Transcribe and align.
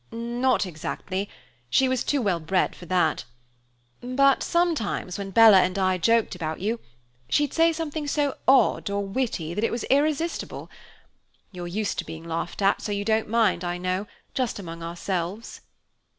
"Not 0.09 0.65
exactly, 0.65 1.29
she 1.69 1.87
was 1.87 2.03
too 2.03 2.23
well 2.23 2.39
bred 2.39 2.75
for 2.75 2.87
that. 2.87 3.23
But 4.01 4.41
sometimes 4.41 5.19
when 5.19 5.29
Bella 5.29 5.59
and 5.61 5.77
I 5.77 5.99
joked 5.99 6.33
about 6.33 6.59
you, 6.59 6.79
she'd 7.29 7.53
say 7.53 7.71
something 7.71 8.07
so 8.07 8.35
odd 8.47 8.89
or 8.89 9.05
witty 9.05 9.53
that 9.53 9.63
it 9.63 9.69
was 9.71 9.83
irresistible. 9.91 10.71
You're 11.51 11.67
used 11.67 11.99
to 11.99 12.05
being 12.07 12.23
laughed 12.23 12.63
at, 12.63 12.81
so 12.81 12.91
you 12.91 13.05
don't 13.05 13.29
mind, 13.29 13.63
I 13.63 13.77
know, 13.77 14.07
just 14.33 14.57
among 14.57 14.81
ourselves." 14.81 15.61